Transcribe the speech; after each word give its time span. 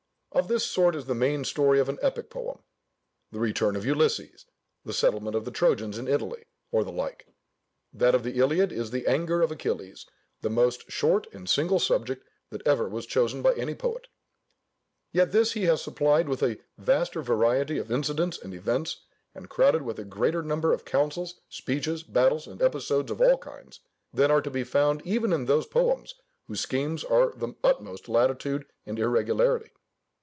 Of 0.33 0.47
this 0.47 0.63
sort 0.65 0.95
is 0.95 1.05
the 1.07 1.13
main 1.13 1.43
story 1.43 1.77
of 1.81 1.89
an 1.89 1.99
epic 2.01 2.29
poem, 2.29 2.63
"The 3.33 3.39
return 3.41 3.75
of 3.75 3.85
Ulysses, 3.85 4.45
the 4.85 4.93
settlement 4.93 5.35
of 5.35 5.43
the 5.43 5.51
Trojans 5.51 5.97
in 5.97 6.07
Italy," 6.07 6.45
or 6.71 6.85
the 6.85 6.91
like. 6.91 7.27
That 7.91 8.15
of 8.15 8.23
the 8.23 8.39
Iliad 8.39 8.71
is 8.71 8.89
the 8.91 9.05
"anger 9.07 9.41
of 9.41 9.51
Achilles," 9.51 10.05
the 10.39 10.49
most 10.49 10.89
short 10.89 11.27
and 11.33 11.49
single 11.49 11.79
subject 11.79 12.25
that 12.49 12.65
ever 12.65 12.87
was 12.87 13.05
chosen 13.05 13.41
by 13.41 13.53
any 13.55 13.75
poet. 13.75 14.07
Yet 15.11 15.33
this 15.33 15.51
he 15.51 15.65
has 15.65 15.81
supplied 15.81 16.29
with 16.29 16.41
a 16.41 16.59
vaster 16.77 17.21
variety 17.21 17.77
of 17.77 17.91
incidents 17.91 18.37
and 18.39 18.53
events, 18.53 19.01
and 19.35 19.49
crowded 19.49 19.81
with 19.81 19.99
a 19.99 20.05
greater 20.05 20.41
number 20.41 20.71
of 20.71 20.85
councils, 20.85 21.41
speeches, 21.49 22.03
battles, 22.03 22.47
and 22.47 22.61
episodes 22.61 23.11
of 23.11 23.19
all 23.19 23.37
kinds, 23.37 23.81
than 24.13 24.31
are 24.31 24.41
to 24.41 24.49
be 24.49 24.63
found 24.63 25.01
even 25.05 25.33
in 25.33 25.45
those 25.45 25.67
poems 25.67 26.15
whose 26.47 26.61
schemes 26.61 27.03
are 27.03 27.31
of 27.31 27.39
the 27.41 27.53
utmost 27.65 28.07
latitude 28.07 28.65
and 28.85 28.97
irregularity. 28.97 29.71